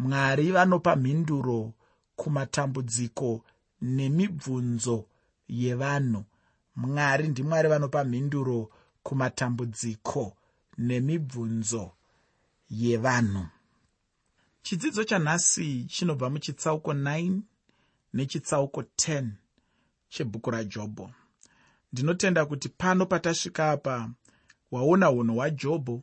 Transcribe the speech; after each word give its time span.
mwari 0.00 0.52
vanopa 0.52 0.96
mhinduro 0.96 1.72
kumatambudziko 2.16 3.44
nemibvunzo 3.82 5.06
yevanhu. 5.48 6.24
Mwari 6.76 7.28
ndimwari 7.28 7.68
vanopa 7.68 8.04
mhinduro 8.04 8.70
kumatambudziko 9.02 10.36
nemibvunzo 10.78 11.92
yevanhu. 12.70 13.46
Chidzidzo 14.62 15.04
chanhasi 15.04 15.84
chinobva 15.84 16.30
muchitsauko 16.30 16.92
9 16.92 17.40
nechitsauko 18.14 18.80
10 18.80 19.28
chebhuku 20.08 20.50
rajobho 20.50 21.10
ndinotenda 21.92 22.46
kuti 22.46 22.68
pano 22.68 23.06
patasvika 23.06 23.70
apa 23.70 24.10
waona 24.70 25.10
unhu 25.10 25.34
hwajobho 25.34 26.02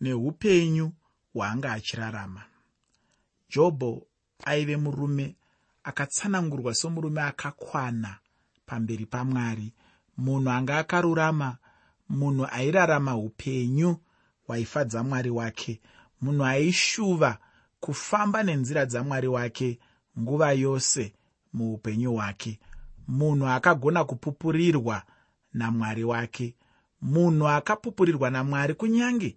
neupenyu 0.00 0.92
hwaanga 1.34 1.72
achirarama 1.72 2.42
jobho 3.50 4.06
aive 4.44 4.76
murume 4.76 5.36
akatsanangurwa 5.84 6.74
somurume 6.74 7.22
akakwana 7.22 8.18
pamberi 8.66 9.06
pamwari. 9.06 9.72
Munhu 10.16 10.50
anga 10.50 10.78
akarurama 10.78 11.56
munhu 12.08 12.46
airarama 12.50 13.16
upenyu 13.16 13.96
hwaifadza 14.46 15.02
mwari 15.02 15.30
wake. 15.30 15.80
Munhu 16.20 16.44
aishuva 16.44 17.38
kufamba 17.80 18.42
nenzira 18.42 18.86
dzamwari 18.86 19.28
wake 19.28 19.78
nguva 20.18 20.52
yose 20.52 21.12
muupenyu 21.52 22.12
hwake. 22.12 22.58
Munhu 23.08 23.46
akagona 23.46 24.04
kupupurirwa 24.04 25.02
namwari 25.52 26.04
wake. 26.04 26.54
Munhu 27.02 27.48
akapupurirwa 27.48 28.30
namwari 28.30 28.74
kunyange 28.74 29.36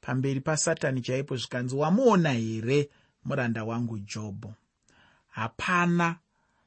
pamberi 0.00 0.40
pasatani 0.40 1.00
chaipo 1.00 1.36
zvikanzi 1.36 1.76
wamuona 1.76 2.30
here 2.32 2.90
muranda 3.26 3.64
wangu 3.64 3.98
jobho 3.98 4.54
hapana 5.36 6.16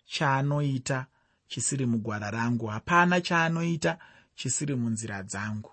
chaanoita 0.05 1.05
chisiri 1.47 1.85
mugwara 1.85 2.31
rangu. 2.31 2.67
Hapana 2.67 3.21
chaanoita 3.21 3.97
chisiri 4.35 4.75
munzira 4.75 5.23
dzangu. 5.23 5.71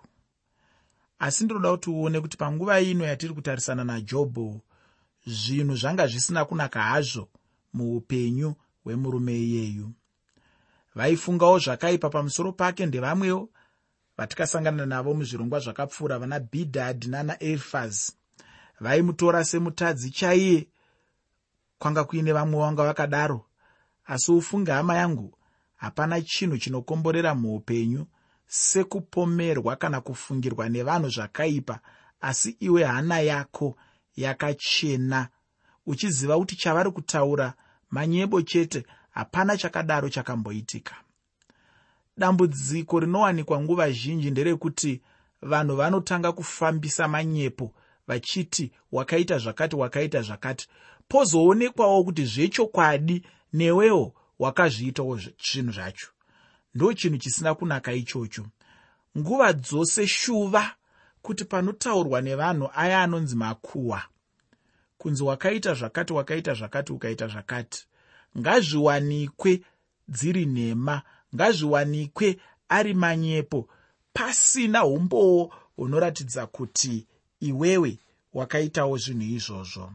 Asi 1.18 1.44
ndinoda 1.44 1.70
kuti 1.70 1.90
uone 1.90 2.20
kuti 2.20 2.36
panguva 2.36 2.80
ino 2.80 3.04
yatiri 3.04 3.34
kutarisana 3.34 3.84
najobho 3.84 4.60
zvinhu 5.26 5.76
zvanga 5.76 6.06
zvisina 6.06 6.44
kunaka 6.44 6.82
hazvo 6.82 7.28
muupenyu 7.74 8.54
hwemurume 8.84 9.38
iyeyu. 9.38 9.92
Vaifungawo 10.94 11.58
zvakaipa 11.58 12.10
pamusoro 12.10 12.52
pake 12.52 12.86
ndevamwewo 12.86 13.48
vatikasangana 14.16 14.86
navo 14.86 15.14
muzvirongwa 15.14 15.60
zvakapfuura 15.60 16.18
vana 16.18 16.40
bhidhadh 16.40 17.04
nana 17.04 17.38
elfaz 17.38 18.10
vaimutora 18.80 19.44
semutadzi 19.44 20.10
chaiye 20.10 20.68
kwanga 21.78 22.04
kuine 22.04 22.32
vamwe 22.32 22.60
vanga 22.60 22.84
vakadaro. 22.84 23.46
Asi 24.04 24.32
ufunge 24.32 24.72
hama 24.72 24.96
yangu 24.96 25.38
hapana 25.76 26.22
chinhu 26.22 26.58
chinokomborera 26.58 27.34
muupenyu 27.34 28.06
sekupomerwa 28.46 29.76
kana 29.76 30.00
kufungirwa 30.00 30.68
nevanhu 30.68 31.08
zvakaipa 31.08 31.80
asi 32.20 32.56
iwe 32.60 32.84
hana 32.84 33.20
yako 33.20 33.76
yakachena. 34.16 35.28
Uchiziva 35.86 36.38
kuti 36.38 36.56
chavari 36.56 36.90
kutaura 36.90 37.54
manyebo 37.90 38.42
chete 38.42 38.86
hapana 39.10 39.56
chakadaro 39.56 40.08
chakamboitika. 40.08 40.94
Dambudziko 42.16 43.00
rinowanikwa 43.00 43.60
nguva 43.60 43.90
zhinji 43.90 44.30
nderekuti 44.30 45.02
vanhu 45.42 45.76
vanotanga 45.76 46.32
kufambisa 46.32 47.08
manyepo 47.08 47.72
vachiti 48.06 48.72
wakaita 48.92 49.38
zvakati 49.38 49.76
wakaita 49.76 50.22
zvakati 50.22 50.68
pozoonekwawo 51.08 52.04
kuti 52.04 52.24
zvechokwadi 52.24 53.22
newewo 53.52 54.14
wakazviitawo 54.38 55.16
zvinhu 55.16 55.72
zvacho. 55.72 56.08
Ndo 56.74 56.92
chinhu 56.92 57.18
chisina 57.18 57.54
kunaka 57.54 57.92
ichocho. 57.92 58.46
Nguva 59.18 59.52
dzose 59.52 60.06
shuva 60.06 60.74
kuti 61.22 61.44
panotaurwa 61.44 62.20
nevanhu 62.20 62.70
aya 62.74 63.02
anonzi 63.02 63.36
makuhwa 63.36 64.02
kunzi 64.98 65.22
wakaita 65.22 65.74
zvakati 65.74 66.12
wakaita 66.12 66.54
zvakati 66.54 66.92
ukaita 66.92 67.28
zvakati 67.28 67.86
ngazviwanikwe 68.38 69.62
dziri 70.08 70.46
nhema 70.46 71.02
ngazviwanikwe 71.34 72.38
ari 72.68 72.94
manyepo 72.94 73.68
pasina 74.12 74.84
umbowo 74.84 75.54
hunoratidza 75.76 76.46
kuti 76.46 77.06
iwewe 77.40 77.98
wakaitawo 78.34 78.96
zvinhu 78.98 79.22
izvozvo 79.36 79.92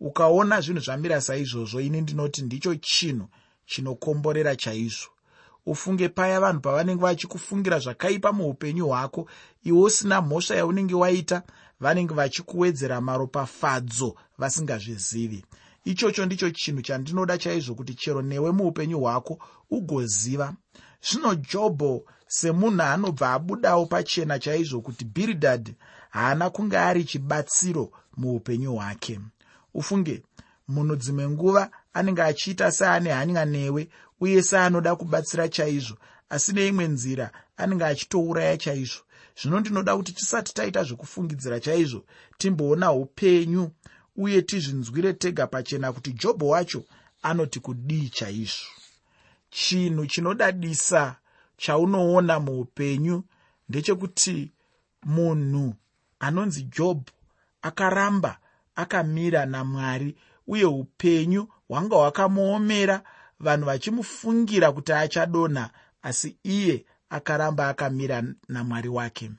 ukaona 0.00 0.60
zvinhu 0.60 0.80
zvamira 0.80 1.20
saizvozvo 1.20 1.80
ini 1.80 2.00
ndinoti 2.00 2.42
ndicho 2.42 2.74
chinhu 2.74 3.28
chinokomborera 3.66 4.56
chaizvo. 4.56 5.10
Ufunge 5.66 6.08
paya 6.08 6.40
vanhu 6.40 6.60
pavanenge 6.60 7.02
vachikufungira 7.02 7.78
zvakaipa 7.78 8.32
muupenyu 8.32 8.86
hwako 8.86 9.28
iwe 9.64 9.82
usina 9.82 10.20
mhosva 10.20 10.56
yaunenge 10.56 10.94
waita 10.94 11.42
vanenge 11.80 12.14
vachikuwedzera 12.14 13.00
maropafadzo 13.00 14.16
vasingazvizivi. 14.38 15.44
Ichocho 15.84 16.26
ndicho 16.26 16.50
chinhu 16.50 16.82
chandinoda 16.82 17.38
chaizvo 17.38 17.74
kuti 17.74 17.94
chero 17.94 18.22
newe 18.22 18.52
muupenyu 18.52 19.00
hwako 19.00 19.38
ugoziva. 19.70 20.54
Zvino 21.02 21.34
jobho 21.34 22.04
semunhu 22.26 22.82
anobva 22.82 23.32
abudawo 23.32 23.86
pachena 23.86 24.38
chaizvo 24.38 24.80
kuti 24.80 25.04
bhiridhadhi 25.04 25.74
haana 26.10 26.50
kunge 26.50 26.78
ari 26.78 27.04
chibatsiro 27.04 27.90
muupenyu 28.16 28.74
hwake 28.74 29.20
ufunge 29.74 30.22
munhu 30.68 30.96
dzimwe 30.96 31.28
nguva 31.28 31.70
anenge 31.92 32.22
achiita 32.22 32.72
seane 32.72 33.10
hanya 33.10 33.44
newe 33.44 33.88
uye 34.20 34.42
seanoda 34.42 34.96
kubatsira 34.96 35.48
chaizvo 35.48 35.96
asi 36.30 36.52
neimwe 36.52 36.88
nzira 36.88 37.30
anenge 37.56 37.84
achitouraya 37.84 38.56
chaizvo. 38.56 39.02
Zvino 39.42 39.60
ndinoda 39.60 39.96
kuti 39.96 40.12
tisati 40.12 40.54
taita 40.54 40.84
zvekufungidzira 40.84 41.60
chaizvo 41.60 42.04
timboona 42.38 42.92
upenyu 42.92 43.70
uye 44.16 44.42
tizvinzwire 44.42 45.12
tega 45.12 45.46
pachena 45.46 45.92
kuti 45.92 46.12
jobho 46.12 46.48
wacho 46.48 46.84
anoti 47.22 47.60
kudii 47.60 48.08
chaizvo. 48.08 48.68
Chinhu 49.50 50.06
chinodadisa 50.06 51.16
chaunoona 51.56 52.40
muupenyu 52.40 53.24
ndechekuti 53.68 54.52
munhu 55.02 55.74
anonzi 56.20 56.62
jobho 56.62 57.12
akaramba 57.62 58.38
akamira 58.74 59.46
namwari 59.46 60.16
uye 60.46 60.64
upenyu 60.64 61.48
hwanga 61.68 61.96
hwakamuomera. 61.96 63.02
Vanhu 63.40 63.66
vachimufungira 63.66 64.72
kuti 64.72 64.92
achadonha 64.92 65.70
asi 66.02 66.36
iye 66.42 66.84
akaramba 67.10 67.68
akamira 67.68 68.22
namwari 68.48 68.88
wake. 68.88 69.30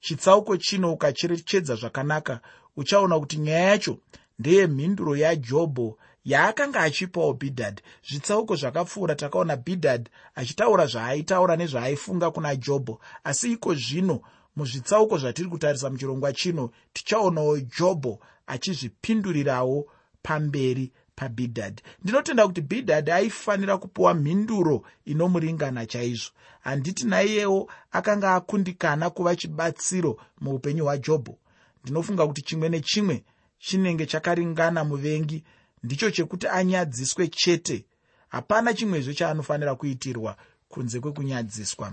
Chitsauko 0.00 0.56
chino 0.56 0.92
ukacherechedza 0.92 1.74
zvakanaka 1.74 2.40
uchaona 2.76 3.20
kuti 3.20 3.38
nyaya 3.38 3.68
yacho 3.70 3.98
ndeyemhinduro 4.38 5.16
yajobho 5.16 5.98
yaakanga 6.24 6.80
achipawo 6.80 7.32
bhidhadhi. 7.32 7.82
Zvitsauko 8.08 8.56
zvakapfuura 8.56 9.14
takaona 9.14 9.56
bhidhadhi 9.56 10.10
achitaura 10.34 10.86
zvaaitaura 10.86 11.56
nezvaaifunga 11.56 12.30
kuna 12.30 12.56
jobho. 12.56 13.00
Asi 13.24 13.52
iko 13.52 13.74
zvino 13.74 14.20
muzvitsauko 14.56 15.18
zvatiri 15.18 15.48
kutarisa 15.48 15.90
muchirongwa 15.90 16.32
chino 16.32 16.70
tichaonawo 16.92 17.60
jobho 17.60 18.18
achizvipindurirawo 18.46 19.86
pamberi 20.22 20.92
pabhidhadhi 21.16 21.82
ndinotenda 22.02 22.46
kuti 22.46 22.60
bhidhadhi 22.60 23.10
aifanira 23.10 23.78
kupiwa 23.78 24.14
mhinduro 24.14 24.82
inomuringana 25.04 25.86
chaizvo. 25.86 26.30
Handiti 26.60 27.06
naiyewo 27.06 27.70
akanga 27.92 28.34
akundikana 28.34 29.10
kuva 29.10 29.36
chibatsiro 29.36 30.20
muupenyu 30.40 30.84
hwajobho. 30.84 31.38
Ndinofunga 31.82 32.26
kuti 32.26 32.42
chimwe 32.42 32.68
nechimwe 32.68 33.24
chinenge 33.58 34.06
chakaringana 34.06 34.84
muvengi 34.84 35.44
ndicho 35.82 36.10
chekuti 36.10 36.48
anyadziswe 36.48 37.28
chete. 37.28 37.84
Hapana 38.28 38.74
chimwezve 38.74 39.14
chaanofanira 39.14 39.74
kuitirwa 39.74 40.36
kunze 40.68 41.00
kwekunyadziswa. 41.00 41.92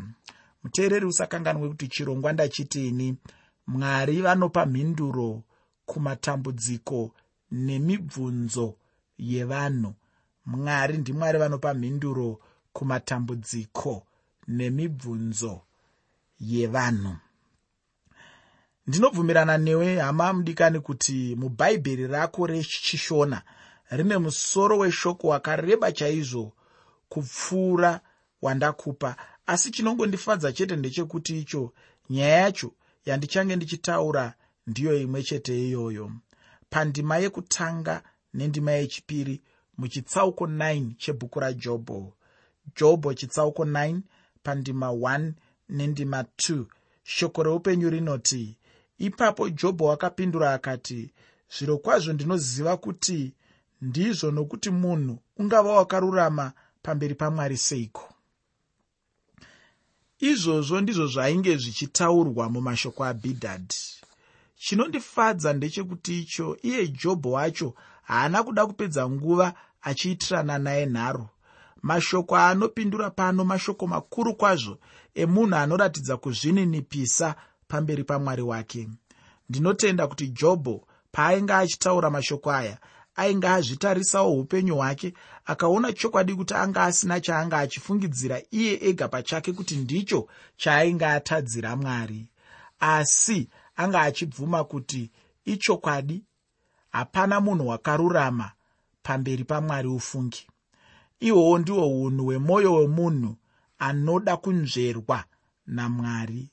Muteereri 0.63 1.05
usakanganwe 1.05 1.67
kuti 1.69 1.87
chirongwa 1.87 2.33
ndachitini 2.33 3.15
mwari 3.67 4.21
vanopa 4.21 4.65
mhinduro 4.65 5.43
kumatambudziko 5.93 7.11
nemibvunzo 7.51 8.75
yevanhu. 9.17 9.93
Mwari 10.45 10.97
ndimwari 10.97 11.37
vanopa 11.39 11.73
mhinduro 11.73 12.39
kumatambudziko 12.73 14.03
nemibvunzo 14.47 15.61
yevanhu. 16.39 17.15
Ndinobvumirana 18.87 19.57
newe 19.57 19.99
hama 19.99 20.33
mudikani 20.33 20.79
kuti 20.79 21.35
mubhaibheri 21.39 22.07
rako 22.07 22.47
rechishona 22.47 23.41
rine 23.89 24.17
musoro 24.17 24.77
weshoko 24.77 25.27
wakareba 25.27 25.91
chaizvo 25.91 26.53
kupfuura 27.09 27.99
wandakupa. 28.41 29.15
Asi 29.47 29.71
chinongondifadza 29.71 30.51
chete 30.51 30.75
ndechekuti 30.75 31.39
icho 31.39 31.73
nyaya 32.09 32.37
yacho 32.41 32.71
yandichange 33.05 33.55
ndichitaura 33.55 34.33
ndiyo 34.67 34.97
imwe 34.97 35.23
chete 35.23 35.67
iyoyo. 35.67 36.11
Pandima 36.69 37.17
yekutanga 37.17 38.03
nendima 38.33 38.71
yechipiri 38.71 39.41
muchitsauko 39.77 40.45
9 40.45 40.95
chebhuku 40.97 41.39
rajobho. 41.39 42.13
Jobho 42.75 43.13
chitsauko 43.13 43.63
9 43.65 44.01
pandima 44.43 44.87
1 44.87 45.31
nendima 45.69 46.21
2 46.21 46.65
shoko 47.03 47.43
reupenyu 47.43 47.89
rinoti 47.89 48.57
ipapo 48.97 49.49
jobho 49.49 49.91
akapindura 49.91 50.53
akati 50.53 51.13
zviro 51.57 51.77
kwazvo 51.77 52.13
ndinoziva 52.13 52.77
kuti 52.77 53.33
ndizvo 53.81 54.31
nokuti 54.31 54.69
munhu 54.69 55.19
ungava 55.37 55.71
wakarurama 55.71 56.53
pamberi 56.83 57.15
pamwari 57.15 57.57
seiko. 57.57 58.13
Izvozvo 60.19 60.81
ndizvo 60.81 61.07
zvainge 61.07 61.57
zvichitaurwa 61.57 62.49
mumashoko 62.49 63.03
abhidhadhi 63.05 64.03
chinondifadza 64.63 65.53
ndechekuti 65.53 66.19
icho 66.19 66.57
iye 66.61 66.87
jobho 66.87 67.31
wacho 67.31 67.73
haana 68.03 68.43
kuda 68.43 68.65
kupedza 68.65 69.09
nguva 69.09 69.53
achiitirana 69.81 70.57
naye 70.59 70.85
nharo. 70.85 71.29
Mashoko 71.81 72.37
aanopindura 72.37 73.09
pano 73.09 73.45
mashoko 73.45 73.87
makuru 73.87 74.35
kwazvo 74.35 74.77
emunhu 75.15 75.55
anoratidza 75.55 76.17
kuzvininipisa 76.17 77.35
pamberi 77.67 78.03
pamwari 78.03 78.41
wake. 78.41 78.89
Ndinotenda 79.49 80.07
kuti 80.07 80.27
jobho 80.27 80.87
paainge 81.11 81.53
achitaura 81.53 82.09
mashoko 82.09 82.51
aya 82.51 82.77
ainge 83.15 83.47
azvitarisawo 83.47 84.39
upenyu 84.39 84.75
hwake 84.75 85.13
akaona 85.45 85.93
chokwadi 85.93 86.35
kuti 86.35 86.53
anga 86.53 86.83
asina 86.83 87.19
chaanga 87.19 87.57
achifungidzira 87.57 88.41
iye 88.51 88.79
ega 88.89 89.07
pachake 89.07 89.53
kuti 89.53 89.75
ndicho 89.75 90.27
chaainge 90.57 91.05
atadzira 91.05 91.75
mwari. 91.75 92.27
Asi 92.79 93.49
anga 93.75 94.01
achibvuma 94.01 94.63
kuti 94.63 95.11
ichokwadi 95.45 96.23
hapana 96.91 97.39
munhu 97.41 97.67
wakarurama 97.67 98.51
pamberi 99.03 99.43
pamwari 99.43 99.87
ufungi. 99.87 100.47
Ihwohwo 101.19 101.57
ndihwo 101.59 102.01
unhu 102.01 102.25
hwemwoyo 102.25 102.73
wemunhu 102.73 103.35
anoda 103.79 104.37
kunzverwa 104.37 105.23
namwari 105.67 106.49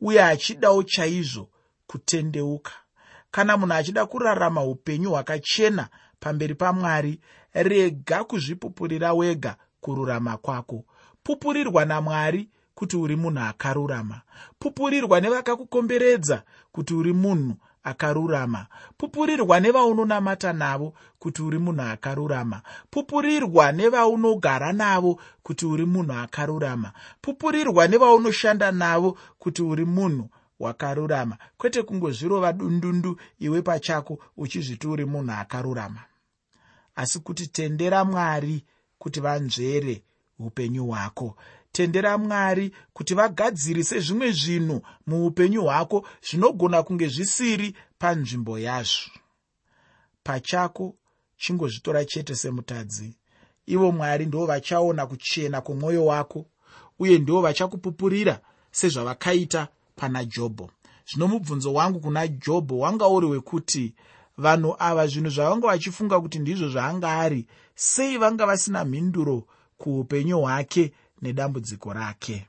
uye 0.00 0.24
achidawo 0.24 0.82
chaizvo 0.82 1.48
kutendeuka. 1.86 2.72
Kana 3.30 3.56
munhu 3.56 3.72
achida 3.74 4.06
kurarama 4.06 4.64
upenyu 4.64 5.10
hwakachena 5.10 5.88
pamberi 6.20 6.54
pamwari. 6.54 7.20
Rega 7.52 8.24
kuzvipupurira 8.24 9.12
wega 9.14 9.56
kururama 9.80 10.36
kwako. 10.36 10.84
Pupurirwa 11.22 11.84
namwari 11.84 12.48
kuti 12.74 12.96
uri 12.96 13.16
munhu 13.16 13.40
akarurama. 13.40 14.20
Pupurirwa 14.58 15.20
nevakakukomberedza 15.20 16.42
kuti 16.72 16.94
uri 16.94 17.12
munhu 17.12 17.54
akarurama. 17.84 18.66
Pupurirwa 18.98 19.60
nevaunonamata 19.60 20.52
navo 20.52 20.94
kuti 21.18 21.42
uri 21.42 21.58
munhu 21.58 21.82
akarurama. 21.82 22.62
Pupurirwa 22.90 23.72
nevaunogara 23.72 24.72
navo 24.72 25.20
kuti 25.42 25.66
uri 25.66 25.86
munhu 25.86 26.12
akarurama. 26.12 26.92
Pupurirwa 27.22 27.88
nevaunoshanda 27.88 28.72
navo 28.72 29.18
kuti 29.38 29.62
uri 29.62 29.84
munhu 29.84 30.28
wakarurama. 30.60 31.36
Kwete 31.56 31.82
kungozvirova 31.82 32.52
dundundu 32.52 33.20
iwe 33.38 33.62
pachako 33.62 34.18
uchizviti 34.36 34.86
uri 34.86 35.04
munhu 35.04 35.32
akarurama. 35.32 36.00
Asi 36.96 37.18
kuti 37.20 37.46
tendera 37.46 38.04
mwari 38.04 38.64
kuti 38.98 39.20
vanzvere 39.20 40.02
upenyu 40.38 40.86
hwako 40.86 41.36
tendera 41.74 42.18
mwari 42.18 42.72
kuti 42.92 43.14
vagadzirise 43.14 44.00
zvimwe 44.00 44.32
zvinhu 44.32 44.82
muupenyu 45.06 45.62
hwako 45.62 46.06
zvinogona 46.26 46.82
kunge 46.82 47.08
zvisiri 47.08 47.76
panzvimbo 47.98 48.58
yazvo. 48.58 49.10
Pachako 50.22 50.94
chingozvitora 51.36 52.04
chete 52.04 52.34
semutadzi. 52.34 53.16
Ivo 53.66 53.92
mwari 53.92 54.26
ndo 54.26 54.46
vachaona 54.46 55.06
kuchena 55.06 55.60
kwomwoyo 55.60 56.06
wako 56.06 56.46
uye 56.98 57.18
ndo 57.18 57.40
vachakupupurira 57.40 58.40
sezvavakaita 58.70 59.68
pana 59.96 60.24
jobho. 60.24 60.70
Zvino 61.08 61.28
mubvunzo 61.28 61.72
wangu 61.74 62.00
kuna 62.00 62.28
jobho 62.28 62.78
wanga 62.78 63.08
uri 63.08 63.26
wekuti 63.26 63.94
vanhu 64.38 64.76
ava 64.78 65.06
zvinhu 65.06 65.30
zvavanga 65.30 65.66
vachifunga 65.66 66.20
kuti 66.20 66.38
ndizvo 66.38 66.68
zvaanga 66.68 67.08
ari 67.12 67.46
sei 67.74 68.18
vanga 68.18 68.46
vasina 68.46 68.84
mhinduro 68.84 69.46
kuupenyu 69.78 70.40
hwake 70.40 70.92
nedambudziko 71.24 71.92
rake. 71.92 72.46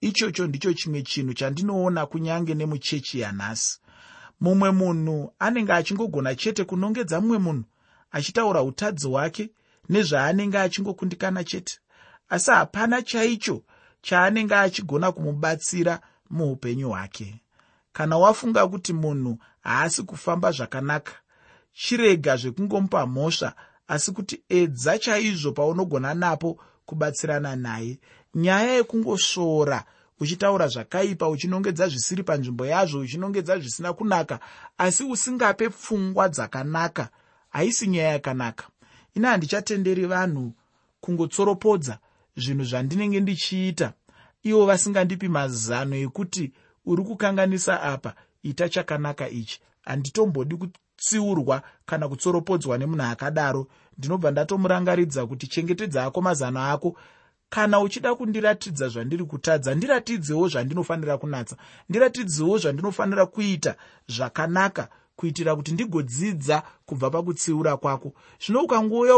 Ichocho 0.00 0.46
ndicho 0.46 0.72
chimwe 0.72 1.02
chinhu 1.02 1.34
chandinoona 1.34 2.06
kunyange 2.06 2.54
nemuchechi 2.54 3.20
yanhasi. 3.20 3.80
Mumwe 4.40 4.70
munhu 4.70 5.32
anenge 5.38 5.72
achingogona 5.72 6.34
chete 6.34 6.64
kunongedza 6.64 7.20
mumwe 7.20 7.38
munhu 7.38 7.64
achitaura 8.10 8.62
utadzi 8.62 9.06
hwake 9.08 9.50
nezvaanenge 9.88 10.58
achingokundikana 10.58 11.44
chete 11.44 11.78
asi 12.28 12.50
hapana 12.50 13.02
chaicho 13.02 13.62
chaanenge 14.02 14.54
achigona 14.54 15.12
kumubatsira 15.12 16.00
muupenyu 16.30 16.88
hwake. 16.88 17.40
Kana 17.92 18.18
wafunga 18.18 18.68
kuti 18.68 18.92
munhu 18.92 19.38
haasi 19.62 20.02
kufamba 20.02 20.50
zvakanaka 20.52 21.12
chirega 21.72 22.36
zvekungomupa 22.36 23.06
mhosva 23.06 23.54
asi 23.88 24.12
kuti 24.12 24.42
edza 24.48 24.98
chaizvo 24.98 25.52
paunogona 25.52 26.14
napo 26.14 26.58
kubatsirana 26.86 27.56
naye. 27.56 27.98
Nyaya 28.34 28.72
yekungosvora 28.74 29.84
uchitaura 30.20 30.68
zvakaipa 30.68 31.28
uchinongedza 31.28 31.88
zvisiri 31.88 32.22
panzvimbo 32.22 32.66
yazvo 32.66 32.98
uchinongedza 32.98 33.58
zvisina 33.58 33.92
kunaka 33.92 34.40
asi 34.78 35.04
usingape 35.04 35.68
pfungwa 35.68 36.28
dzakanaka. 36.28 37.08
Haisi 37.50 37.86
nyaya 37.86 38.08
yakanaka. 38.08 38.64
Ina 39.14 39.30
handichatenderi 39.30 40.06
vanhu 40.06 40.52
kungotsoropodza 41.00 41.98
zvinhu 42.36 42.64
zvandinenge 42.64 43.20
ndichiita. 43.20 43.92
Ivo 44.42 44.66
vasingandipi 44.66 45.28
mazano 45.28 45.96
ekuti 45.96 46.52
uri 46.86 47.02
kukanganisa 47.02 47.82
apa 47.82 48.14
ita 48.42 48.68
chakanaka 48.68 49.28
ichi. 49.28 49.60
Handitombodi 49.84 50.56
kutsiurwa 51.04 51.62
kana 51.86 52.08
kutsoropodzwa 52.08 52.78
nemunhu 52.78 53.02
akadaro. 53.04 53.66
Ndinobva 53.98 54.30
ndatomurangaridza 54.30 55.26
kuti 55.26 55.46
chengetedza 55.46 56.04
ako 56.04 56.20
mazano 56.22 56.60
ako. 56.60 56.96
Kana 57.48 57.80
uchida 57.80 58.14
kundiratidza 58.14 58.88
zvandiri 58.88 59.24
kutadza 59.24 59.74
ndiratidzewo 59.74 60.48
zvandinofanira 60.48 61.18
kunatsa. 61.18 61.56
Ndiratidzewo 61.88 62.58
zvandinofanira 62.58 63.26
kuita 63.26 63.74
zvakanaka 64.08 64.88
kuitira 65.16 65.56
kuti 65.56 65.72
ndigodzidza 65.72 66.62
kubva 66.86 67.10
pakutsiura 67.10 67.76
kwako. 67.76 68.12
Zvino 68.40 68.62
ukangouya 68.62 69.16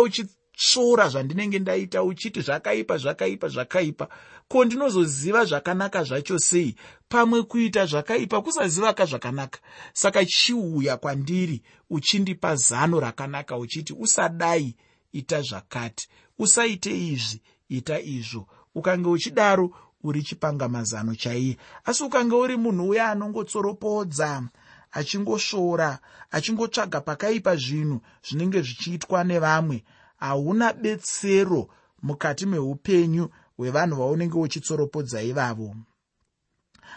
svora 0.56 1.08
zvandinenge 1.08 1.58
ndaita 1.58 2.02
uchiti 2.02 2.40
zvakaipa 2.40 2.98
zvakaipa 2.98 3.48
zvakaipa. 3.48 4.08
Ko 4.48 4.64
ndinozoziva 4.64 5.44
zvakanaka 5.44 6.04
zvacho 6.04 6.38
sei? 6.38 6.76
Pamwe 7.08 7.42
kuita 7.42 7.86
zvakaipa 7.86 8.42
kusazivaka 8.42 9.06
zvakanaka. 9.06 9.58
Saka 9.92 10.24
chiuya 10.24 10.96
kwandiri 10.96 11.62
uchindipa 11.90 12.56
zano 12.56 13.00
rakanaka 13.00 13.56
uchiti 13.56 13.92
usadai 13.92 14.74
ita 15.12 15.42
zvakati. 15.42 16.08
Usaite 16.38 17.08
izvi 17.08 17.40
ita 17.68 18.00
izvo. 18.00 18.46
Ukange 18.74 19.08
uchidaro 19.08 19.70
uri 20.02 20.22
chipanga 20.22 20.68
mazano 20.68 21.14
chaiye. 21.14 21.56
Asi 21.84 22.04
ukange 22.04 22.34
uri 22.34 22.56
munhu 22.56 22.88
uya 22.88 23.10
anongotsoropodza 23.10 24.42
achingosvora 24.92 25.98
achingotsvaga 26.30 27.00
pakaipa 27.00 27.56
zvinhu 27.56 28.00
zvinenge 28.26 28.62
zvichiitwa 28.62 29.24
nevamwe 29.24 29.84
hauna 30.16 30.72
betsero 30.72 31.68
mukati 32.02 32.46
meupenyu 32.46 33.30
hwevanhu 33.56 33.96
vaunenge 33.96 34.38
uchitsoropodza 34.38 35.22
ivavo. 35.22 35.76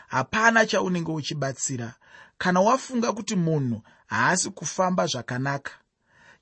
Hapana 0.08 0.66
chaunenge 0.66 1.12
uchibatsira. 1.12 1.94
Kana 2.38 2.62
wafunga 2.62 3.14
kuti 3.14 3.36
munhu 3.36 3.82
haasi 4.08 4.50
kufamba 4.50 5.08
zvakanaka 5.08 5.72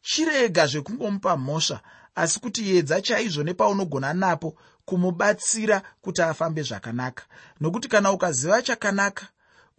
chirega 0.01 0.67
zvekungomupa 0.67 1.37
mhosva 1.37 1.81
asi 2.15 2.39
kuti 2.39 2.77
edza 2.77 3.01
chaizvo 3.01 3.43
nepaunogona 3.43 4.13
napo 4.13 4.55
kumubatsira 4.85 5.81
kuti 6.01 6.21
afambe 6.21 6.61
zvakanaka. 6.63 7.23
Nokuti 7.59 7.87
kana 7.87 8.11
ukaziva 8.11 8.61
chakanaka 8.61 9.27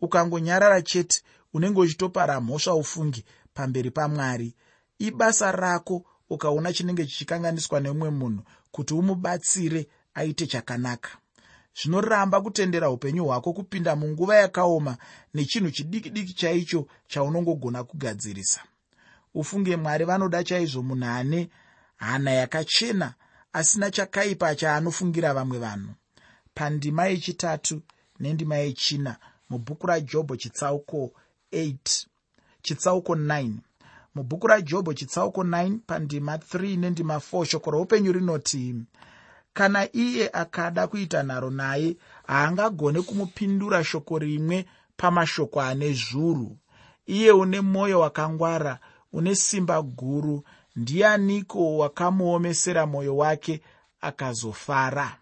ukangonyarara 0.00 0.82
chete 0.82 1.22
unenge 1.54 1.80
uchitopara 1.80 2.40
mhosva 2.40 2.74
ufungi 2.74 3.24
pamberi 3.54 3.90
pamwari. 3.90 4.54
Ibasa 4.98 5.52
rako 5.52 6.04
ukaona 6.30 6.72
chinenge 6.72 7.06
chichikanganiswa 7.06 7.80
nemumwe 7.80 8.10
munhu 8.10 8.42
kuti 8.70 8.94
umubatsire 8.94 9.88
aite 10.14 10.46
chakanaka. 10.46 11.10
Zvinoramba 11.78 12.40
kutendera 12.40 12.90
upenyu 12.90 13.24
hwako 13.24 13.52
kupinda 13.52 13.96
munguva 13.96 14.36
yakaoma 14.36 14.96
nechinhu 15.34 15.70
chidiki 15.70 16.10
diki 16.10 16.32
chaicho 16.32 16.86
chaunongogona 17.08 17.84
kugadzirisa. 17.84 18.60
Ufunge 19.34 19.76
mwari 19.76 20.04
vanoda 20.04 20.44
chaizvo 20.44 20.82
munhu 20.82 21.06
ane 21.06 21.48
hana 21.96 22.30
yakachena 22.30 23.14
asina 23.52 23.90
chakaipa 23.90 24.54
chaanofungira 24.54 25.34
vamwe 25.34 25.58
vanhu. 25.58 25.92
Pandima 26.54 27.06
yechitatu 27.06 27.82
nendima 28.20 28.56
yechina 28.56 29.16
mubhuku 29.50 29.86
rajobho 29.86 30.36
chitsauko 30.36 31.12
8 31.52 32.06
chitsauko 32.62 33.14
9 33.14 33.52
mubhuku 34.18 34.46
rajobho 34.46 34.94
chitsauko 34.94 35.42
9 35.42 35.78
pandima 35.86 36.36
3 36.36 36.78
nendima 36.78 37.16
4 37.16 37.44
shoko 37.44 37.70
roupenyu 37.70 38.12
rinoti 38.12 38.74
kana 39.52 39.92
iye 39.92 40.30
akada 40.32 40.86
kuita 40.86 41.22
nharo 41.22 41.50
naye 41.50 41.96
haangagone 42.26 43.02
kumupindura 43.02 43.84
shoko 43.84 44.18
rimwe 44.18 44.66
pamashoko 44.96 45.60
ane 45.60 45.92
zvuru. 45.92 46.56
Iye 47.06 47.32
une 47.32 47.60
mwoyo 47.60 48.00
wakangwara 48.00 48.78
une 49.12 49.34
simba 49.34 49.82
guru 49.82 50.42
ndianiko 50.76 51.78
wakamuomesera 51.78 52.86
mwoyo 52.86 53.16
wake 53.16 53.62
akazofara? 54.00 55.16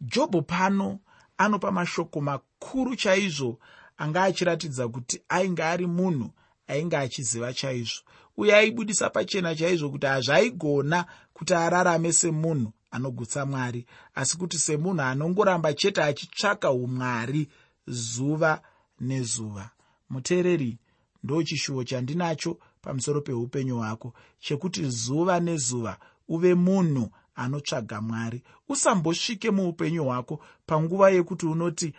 Jobho 0.00 0.42
pano 0.42 0.98
anopa 1.38 1.70
mashoko 1.70 2.20
makuru 2.20 2.96
chaizvo 2.96 3.58
anga 3.96 4.22
achiratidza 4.22 4.88
kuti 4.88 5.22
ainge 5.28 5.62
ari 5.64 5.86
munhu 5.86 6.30
ainge 6.66 6.96
achiziva 6.96 7.52
chaizvo. 7.52 8.02
Uye 8.36 8.54
aibudisa 8.54 9.10
pachena 9.10 9.54
chaizvo 9.54 9.90
kuti 9.90 10.06
hazvaigona 10.06 11.04
kuti 11.32 11.54
ararame 11.54 12.12
semunhu 12.12 12.72
anogutsa 12.90 13.46
mwari 13.46 13.86
asi 14.14 14.36
kuti 14.38 14.58
semunhu 14.58 15.02
anongoramba 15.02 15.74
chete 15.74 16.02
achitsvaka 16.02 16.70
umwari 16.70 17.48
zuva 17.86 18.62
nezuva. 19.00 19.70
Muteereri 20.10 20.78
ndo 21.22 21.42
chishuwo 21.42 21.84
chandinacho 21.84 22.58
pamusoro 22.82 23.20
peupenyu 23.20 23.76
hwako 23.76 24.14
chekuti 24.40 24.90
zuva 24.90 25.40
nezuva 25.40 25.98
uve 26.28 26.54
munhu 26.54 27.10
anotsvaga 27.34 28.00
mwari. 28.00 28.42
Usambosvike 28.68 29.50
muupenyu 29.50 30.04
hwako 30.04 30.40
panguva 30.66 31.10
yekuti 31.10 31.46
unoti 31.46 31.94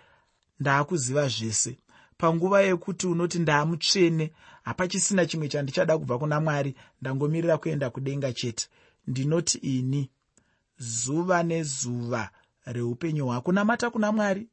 ndaakuziva 0.60 1.28
zvese 1.28 1.78
panguva 2.18 2.62
yekuti 2.62 3.08
unoti 3.08 3.40
ndaamutsvene 3.40 4.32
hapachisina 4.64 5.26
chimwe 5.26 5.48
chandichada 5.48 5.98
kubva 5.98 6.18
kuna 6.20 6.40
mwari 6.40 6.76
ndangomirira 7.02 7.58
kuenda 7.58 7.90
kudenga 7.90 8.34
chete. 8.34 8.68
Ndinoti 9.08 9.58
ini 9.58 10.10
zuva 10.78 11.44
nezuva 11.44 12.30
reupenyu 12.66 13.26
hwako. 13.26 13.52
Namata 13.52 13.90
kuna 13.90 14.12
mwari. 14.12 14.48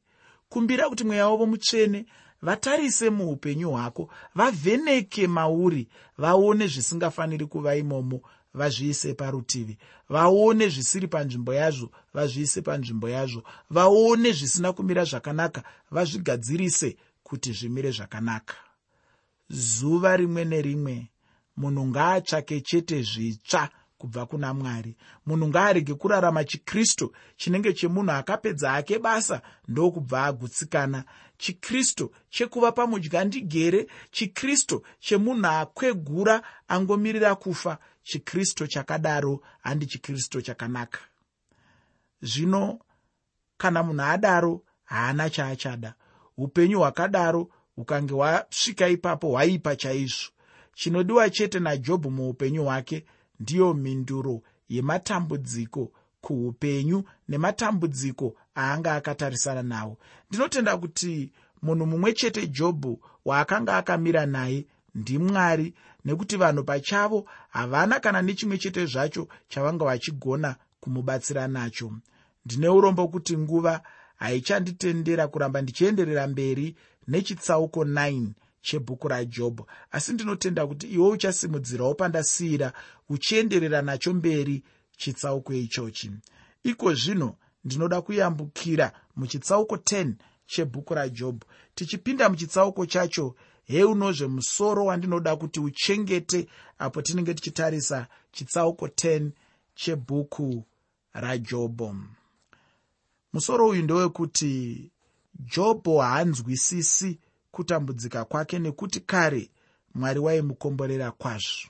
Kumbira 0.49 0.89
kuti 0.89 1.03
mweya 1.03 1.29
wavo 1.29 1.45
mutsvene 1.45 2.05
vatarise 2.41 3.09
muupenyu 3.09 3.69
hwako 3.71 4.09
vavheneke 4.35 5.27
mauri 5.27 5.87
vaone 6.17 6.67
zvisingafaniri 6.67 7.45
kuva 7.45 7.75
imomo 7.75 8.21
vazviise 8.53 9.13
parutivi. 9.13 9.77
Vaone 10.09 10.69
zvisiri 10.69 11.07
panzvimbo 11.07 11.53
yazvo 11.53 11.89
vazviise 12.13 12.61
panzvimbo 12.61 13.09
yazvo. 13.09 13.43
Vaone 13.69 14.31
zvisina 14.31 14.73
kumira 14.73 15.03
zvakanaka 15.05 15.63
vazvigadzirise 15.91 16.97
kuti 17.33 17.51
zvimire 17.53 17.91
zvakanaka. 17.91 18.55
Zuva 19.49 20.17
rimwe 20.17 20.45
nerimwe 20.45 21.09
munhu 21.57 21.87
ngaatsvake 21.87 22.61
chete 22.61 23.01
zvitsva 23.01 23.69
kubva 23.97 24.25
kuna 24.25 24.53
mwari. 24.53 24.95
Munhu 25.25 25.47
ngaarege 25.47 25.93
kurarama 25.93 26.43
chikristu 26.43 27.13
chinenge 27.37 27.73
chemunhu 27.73 28.11
akapedza 28.11 28.73
ake 28.73 28.99
basa 28.99 29.41
ndokubva 29.67 30.23
agutsikana. 30.23 31.03
Chikristu 31.37 32.11
chekuva 32.29 32.71
pamudya 32.71 33.23
ndigere 33.25 33.87
chikristu 34.11 34.83
chemunhu 34.99 35.47
akwegura 35.47 36.41
angomirira 36.67 37.35
kufa. 37.35 37.77
Chikristu 38.03 38.67
chakadaro 38.67 39.41
handi 39.63 39.85
chikristu 39.85 40.41
chakanaka. 40.41 40.99
Zvino 42.21 42.79
kana 43.57 43.83
munhu 43.83 44.03
adaro 44.03 44.61
haana 44.83 45.29
chaachada 45.29 45.95
upenyu 46.37 46.79
hwakadaro 46.79 47.49
ukange 47.77 48.13
hwasvika 48.13 48.87
ipapo 48.89 49.27
hwaipa 49.29 49.75
chaizvo. 49.75 50.29
Chinodiwa 50.75 51.29
chete 51.29 51.59
najobho 51.59 52.09
muupenyu 52.09 52.63
hwake 52.63 53.05
ndiyo 53.39 53.73
mhinduro 53.73 54.41
yematambudziko 54.69 55.91
kuupenyu 56.21 57.03
nematambudziko 57.29 58.35
aanga 58.57 58.95
akatarisana 58.95 59.63
nawo. 59.63 59.97
Ndinotenda 60.29 60.77
kuti 60.77 61.31
munhu 61.61 61.85
mumwe 61.85 62.13
chete 62.13 62.47
jobho 62.47 62.99
waakanga 63.25 63.77
akamira 63.77 64.25
naye 64.25 64.65
ndimwari 64.95 65.73
nekuti 66.05 66.37
vanhu 66.37 66.63
pachavo 66.63 67.25
havana 67.49 67.99
kana 67.99 68.21
nechimwe 68.21 68.57
chete 68.57 68.85
zvacho 68.85 69.27
chavanga 69.49 69.85
vachigona 69.85 70.55
kumubatsira 70.79 71.47
nacho. 71.47 71.91
Ndine 72.45 72.67
urombo 72.69 73.07
kuti 73.07 73.37
nguva 73.37 73.81
haichanditendera 74.23 75.27
kuramba 75.27 75.61
ndichienderera 75.61 76.27
mberi 76.27 76.75
nechitsauko 77.07 77.83
9 77.83 78.27
chebhuku 78.61 79.07
rajobho 79.07 79.67
asi 79.91 80.13
ndinotenda 80.13 80.67
kuti 80.67 80.87
iwe 80.87 81.07
uchasimudzirawo 81.09 81.93
pandasiyira 81.93 82.73
uchienderera 83.09 83.81
nacho 83.81 84.13
mberi 84.13 84.63
chitsauko 84.97 85.53
ichochi. 85.53 86.11
Iko 86.63 86.93
zvino 86.93 87.35
ndinoda 87.65 88.01
kuyambukira 88.01 88.91
muchitsauko 89.15 89.75
10 89.75 90.13
chebhuku 90.45 90.93
rajobho 90.93 91.45
tichipinda 91.75 92.29
muchitsauko 92.29 92.85
chacho 92.85 93.35
heunozve 93.63 94.27
musoro 94.27 94.85
wandinoda 94.85 95.35
kuti 95.35 95.59
uchengete 95.59 96.47
apo 96.79 97.01
tinenge 97.01 97.33
tichitarisa 97.33 98.07
chitsauko 98.31 98.87
10 98.87 99.29
chebhuku 99.75 100.63
rajobho 101.13 101.95
musoro 103.33 103.67
uyu 103.67 103.81
ndowekuti 103.83 104.91
jobho 105.39 106.01
haanzwisisi 106.01 107.19
kutambudzika 107.51 108.25
kwake 108.25 108.59
nekuti 108.59 108.99
kare 108.99 109.51
mwari 109.95 110.19
waimukomborera 110.19 111.11
kwazvo. 111.11 111.69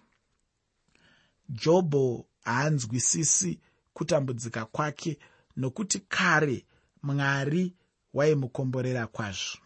Jobho 1.49 2.25
haanzwisisi 2.43 3.59
kutambudzika 3.93 4.65
kwake 4.65 5.19
nokuti 5.57 5.99
kare 5.99 6.65
mwari 7.03 7.73
waimukomborera 8.13 9.07
kwazvo. 9.07 9.57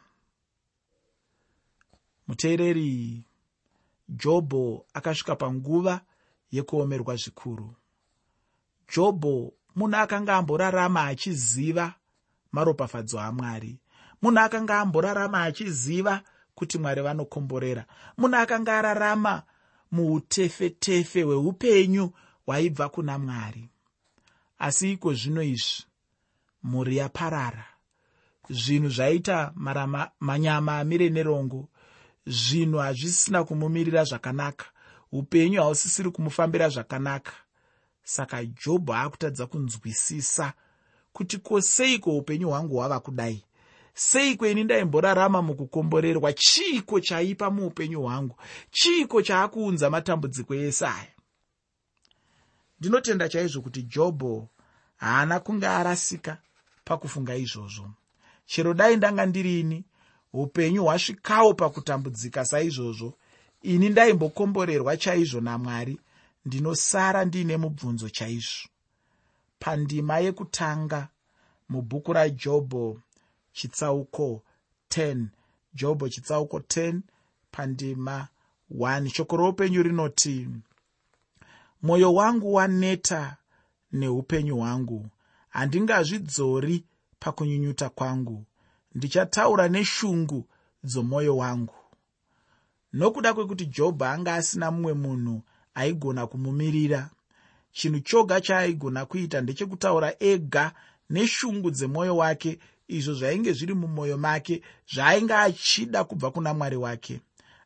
Muteereri 2.28 3.24
jobho 4.10 4.86
akasvika 4.94 5.36
panguva 5.36 6.02
yekuomerwa 6.52 7.16
zvikuru. 7.16 7.76
Jobho 8.96 9.54
munhu 9.78 9.98
akanga 9.98 10.36
amborarama 10.36 11.06
achiziva 11.06 11.94
maropafadzo 12.52 13.20
amwari. 13.20 13.80
Munhu 14.22 14.40
akanga 14.40 14.80
amborarama 14.80 15.44
achiziva 15.44 16.22
kuti 16.56 16.78
mwari 16.78 17.02
vanokomborera. 17.02 17.86
Munhu 18.18 18.38
akanga 18.38 18.78
ararama 18.78 19.44
muutefetefe 19.92 21.22
hweupenyu 21.24 22.12
hwaibva 22.46 22.90
kuna 22.90 23.20
mwari. 23.20 23.70
Asi 24.60 24.92
iko 24.92 25.14
zvino 25.14 25.44
izvi. 25.44 25.86
Mhuri 26.64 26.98
yaparara. 26.98 27.66
Zvinhu 28.50 28.90
zvaita 28.90 29.54
manyama 30.20 30.80
amire 30.80 31.10
nerongo. 31.10 31.70
Zvinhu 32.26 32.78
hazvisisina 32.78 33.44
kumumirira 33.44 34.04
zvakanaka. 34.04 34.66
Upenyu 35.12 35.62
hausisiri 35.62 36.12
kumufambira 36.12 36.70
zvakanaka 36.70 37.32
saka 38.08 38.46
jobho 38.46 38.94
aakutadza 38.94 39.46
kunzwisisa 39.48 40.54
kuti 41.14 41.38
ko 41.38 41.62
seiko 41.62 42.18
upenyu 42.18 42.48
hwangu 42.50 42.76
hwava 42.76 43.00
kudai? 43.00 43.44
Seiko 43.94 44.48
ini 44.48 44.64
ndaimborarama 44.64 45.42
mukukomborerwa? 45.42 46.34
Chiiko 46.34 47.00
chaipa 47.00 47.52
muupenyu 47.52 48.02
hwangu? 48.02 48.36
Chiiko 48.72 49.22
chaakuunza 49.22 49.90
matambudziko 49.90 50.56
ese 50.56 50.86
aya? 50.86 51.08
Ndinotenda 52.80 53.30
chaizvo 53.30 53.62
kuti 53.62 53.84
jobho 53.84 54.48
haana 54.96 55.40
kunge 55.40 55.68
arasika 55.68 56.38
pakufunga 56.86 57.36
izvozvo. 57.36 57.92
Chero 58.46 58.74
dai 58.74 58.96
ndanga 58.98 59.26
ndirini 59.26 59.86
upenyu 60.34 60.84
hwasvikawo 60.84 61.54
pakutambudzika 61.54 62.46
saizvozvo. 62.46 63.14
Ini 63.62 63.90
ndaimbokomborerwa 63.90 64.98
chaizvo 64.98 65.42
namwari 65.42 66.00
ndinosara 66.48 67.26
ndiine 67.26 67.58
mubvunzo 67.58 68.10
chaizvo. 68.10 68.70
Pandima 69.60 70.16
yekutanga 70.26 71.10
mubhuku 71.70 72.14
rajobho 72.14 73.02
chitsauko 73.58 74.44
10 74.90 75.26
jobho 75.74 76.10
chitsauko 76.10 76.58
10 76.60 77.00
pandima 77.52 78.28
1 78.72 79.10
shoko 79.10 79.38
roupenyu 79.38 79.84
rinoti 79.84 80.50
mwoyo 81.82 82.14
wangu 82.14 82.54
waneta 82.54 83.38
neupenyu 83.92 84.56
hwangu. 84.58 85.10
Handingazvidzori 85.50 86.86
pakunyunyuta 87.20 87.90
kwangu. 87.90 88.46
Ndichataura 88.96 89.68
neshungu 89.68 90.48
dzomwoyo 90.84 91.38
wangu. 91.38 91.76
Nokuda 92.94 93.34
kwekuti 93.34 93.66
jobho 93.66 94.06
anga 94.06 94.34
asina 94.36 94.72
mumwe 94.72 94.94
munhu 94.94 95.42
aigona 95.78 96.28
kumumirira. 96.28 97.10
Chinhu 97.72 98.00
choga 98.00 98.42
chaaigona 98.42 99.06
kuita 99.06 99.42
ndechekutaura 99.42 100.10
ega 100.20 100.72
neshungu 101.10 101.72
dzemwoyo 101.72 102.18
wake 102.18 102.60
izvo 102.88 103.14
zvainge 103.14 103.54
zviri 103.54 103.74
mumwoyo 103.74 104.18
make 104.18 104.62
zvaainge 104.94 105.34
achida 105.34 106.04
kubva 106.04 106.32
kuna 106.32 106.54
mwari 106.54 106.76
wake. 106.76 107.22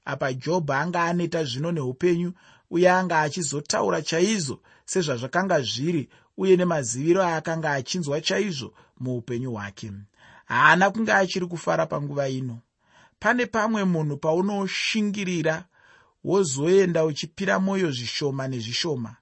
Apa 0.05 0.33
jobho 0.33 0.73
anga 0.73 1.03
aneta 1.03 1.43
zvino 1.43 1.71
neupenyu 1.71 2.33
uye 2.69 2.89
anga 2.89 3.19
achizotaura 3.21 4.01
chaizvo 4.01 4.59
sezvazvakanga 4.85 5.61
zviri 5.61 6.09
uye 6.37 6.55
nemaziviro 6.55 7.21
aakanga 7.23 7.71
achinzwa 7.71 8.21
chaizvo 8.21 8.73
muupenyu 8.99 9.51
hwake. 9.51 9.91
Haana 10.45 10.91
kunge 10.91 11.13
achiri 11.13 11.45
kufara 11.45 11.85
panguva 11.85 12.29
ino. 12.29 12.59
Pane 13.19 13.45
pamwe 13.45 13.83
munhu 13.83 14.17
paunoshingirira 14.17 15.65
wozoenda 16.23 17.05
uchipira 17.05 17.59
mwoyo 17.59 17.91
zvishoma 17.91 18.47
nezvishoma. 18.47 19.15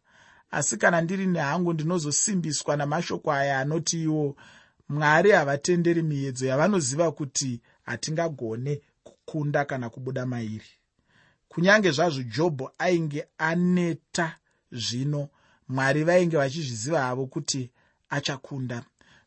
Asi 0.52 0.78
kana 0.78 1.02
ndiri 1.02 1.28
nehangu 1.28 1.74
ndinozosimbiswa 1.74 2.78
namashoko 2.78 3.32
aya 3.34 3.60
anoti 3.60 4.04
iwo 4.04 4.36
mwari 4.90 5.32
havatenderi 5.32 6.02
miedzo 6.02 6.46
yavanoziva 6.46 7.12
kuti 7.12 7.62
hatingagone 7.86 8.82
kukunda 9.04 9.66
kana 9.66 9.90
kubuda 9.90 10.26
mairi. 10.26 10.70
Kunyange 11.50 11.92
zvazvo 11.92 12.24
jobho 12.24 12.72
ainge 12.78 13.26
aneta 13.38 14.36
zvino 14.72 15.30
mwari 15.68 16.04
vainge 16.04 16.38
vachizviziva 16.38 17.02
havo 17.02 17.26
kuti 17.26 17.72
achakunda. 18.10 18.84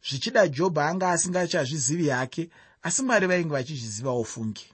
Zvichida 0.08 0.48
jobho 0.48 0.80
anga 0.80 1.10
asingachazvizivi 1.10 2.08
hake 2.08 2.50
asi 2.82 3.02
mwari 3.02 3.26
vainge 3.26 3.50
vachizvizivawo 3.50 4.24
fungi 4.24 4.66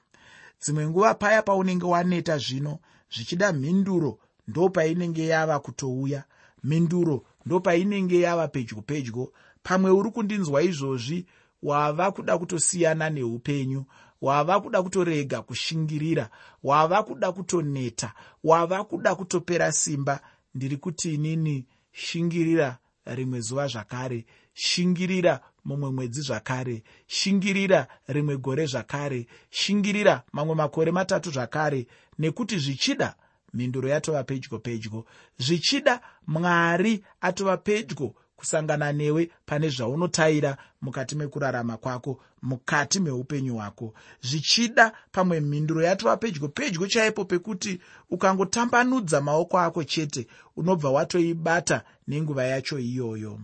dzimwe 0.62 0.88
nguva 0.88 1.15
paya 1.15 1.43
paunenge 1.43 1.87
waneta 1.87 2.38
zvino 2.38 2.79
zvichida 3.15 3.53
mhinduro 3.53 4.19
ndo 4.49 4.69
painenge 4.69 5.27
yava 5.27 5.59
kutouya. 5.61 6.25
Mhinduro 6.65 7.25
ndo 7.47 7.61
painenge 7.61 8.21
yava 8.21 8.49
pedyo 8.49 8.83
pedyo. 8.83 9.33
Pamwe 9.62 9.91
uri 9.91 10.11
kundinzwa 10.11 10.62
izvozvi 10.62 11.27
wava 11.62 12.12
kuda 12.12 12.38
kutosiyana 12.38 13.11
neupenyu 13.11 13.85
wava 14.21 14.61
kuda 14.61 14.83
kutorega 14.83 15.43
kushingirira 15.43 16.31
wava 16.62 17.03
kuda 17.03 17.33
kutoneta 17.33 18.12
wava 18.45 18.85
kuda 18.85 19.15
kutopera 19.15 19.73
simba. 19.73 20.21
Ndiri 20.55 20.77
kuti 20.77 21.15
inini 21.15 21.67
shingirira 21.93 22.79
rimwe 23.05 23.41
zuva 23.41 23.67
zvakare 23.67 24.27
shingirira 24.59 25.41
mumwe 25.65 25.91
mwedzi 25.91 26.21
zvakare 26.21 26.83
shingirira 27.07 27.81
rimwe 28.09 28.37
gore 28.37 28.67
zvakare 28.67 29.27
shingirira 29.50 30.23
mamwe 30.33 30.55
makore 30.55 30.91
matatu 30.93 31.31
zvakare 31.31 31.87
nekuti 32.19 32.59
zvichida 32.59 33.15
mhinduro 33.55 33.88
yatova 33.88 34.25
pedyo 34.25 34.59
pedyo. 34.59 35.05
Zvichida 35.38 36.00
mwari 36.27 37.05
atova 37.21 37.57
pedyo 37.57 38.15
kusangana 38.37 38.93
newe 38.93 39.31
pane 39.47 39.69
zvaunotayira 39.69 40.57
mukati 40.83 41.15
mekurarama 41.17 41.77
kwako 41.77 42.21
mukati 42.43 43.00
meupenyu 43.00 43.55
hwako. 43.55 43.95
Zvichida 44.23 44.93
pamwe 45.12 45.41
mhinduro 45.41 45.83
yatova 45.83 46.17
pedyo 46.17 46.49
pedyo 46.49 46.87
chaipo 46.87 47.25
pekuti 47.25 47.81
ukangotambanudza 48.11 49.21
maoko 49.21 49.59
ako 49.59 49.85
chete 49.85 50.27
unobva 50.57 50.91
watoibata 50.91 51.85
nenguva 52.09 52.45
yacho 52.45 52.79
iyoyo 52.79 53.41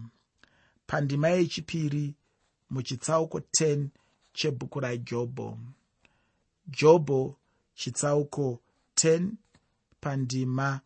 pandima 0.86 1.28
yechipiri 1.28 2.14
muchitsauko 2.70 3.38
10 3.38 3.86
chebhuku 4.32 4.80
rajobho. 4.80 5.58
Jobho 6.66 7.36
chitsauko 7.74 8.60
10 8.96 9.30
pandima 10.00 10.80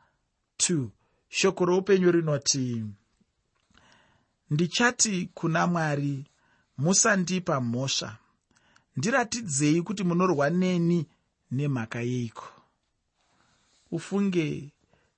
2 0.59 0.89
shoko 1.29 1.65
roupenyu 1.65 2.11
rinoti 2.13 2.85
ndichati 4.51 5.31
kuna 5.35 5.67
mwari 5.67 6.25
musandipa 6.79 7.61
mhosva. 7.61 8.17
Ndiratidzei 8.97 9.83
kuti 9.83 10.05
munorwa 10.05 10.51
neni 10.51 11.07
nemhaka 11.51 12.01
yeiko? 12.01 12.49
Ufunge 13.91 14.73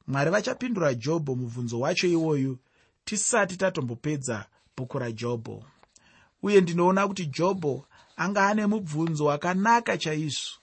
mwari 0.06 0.30
vachapindura 0.30 0.94
jobho 0.94 1.34
mubvunzo 1.34 1.80
wacho 1.80 2.06
iwoyu 2.06 2.58
tisati 3.04 3.56
tatombopedza 3.56 4.46
bhuku 4.80 4.98
rajobho. 4.98 5.64
Uye 6.42 6.60
ndinoona 6.60 7.08
kuti 7.08 7.26
jobho 7.26 7.86
anga 8.16 8.46
ane 8.46 8.66
mubvunzo 8.66 9.24
wakanaka 9.24 9.98
chaizvo. 9.98 10.56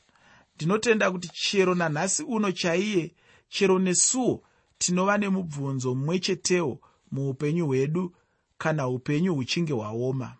Ndinotenda 0.55 1.11
kuti 1.11 1.27
chero 1.29 1.75
nanhasi 1.75 2.23
uno 2.23 2.51
chaiye 2.51 3.13
chero 3.49 3.79
nesuwo 3.79 4.43
tinova 4.77 5.17
nemubvunzo 5.17 5.95
mumwe 5.95 6.19
chetewo 6.19 6.79
muupenyu 7.11 7.65
hwedu 7.65 8.13
kana 8.57 8.87
upenyu 8.87 9.35
huchinge 9.35 9.73
hwaoma. 9.73 10.33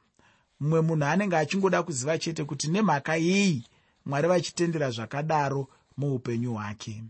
Mumwe 0.60 0.82
munhu 0.82 1.06
anenge 1.06 1.38
achingoda 1.38 1.84
kuziva 1.84 2.18
chete 2.18 2.44
kuti 2.44 2.68
nemhaka 2.68 3.16
yei 3.16 3.64
mwari 4.06 4.28
vachitendera 4.28 4.92
zvakadaro 4.92 5.68
muupenyu 5.98 6.54
hwake. 6.54 7.04